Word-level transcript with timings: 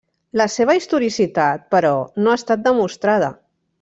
La 0.39 0.45
seva 0.53 0.75
historicitat, 0.77 1.67
però, 1.75 1.93
no 2.25 2.33
ha 2.33 2.39
estat 2.43 2.65
demostrada. 2.71 3.31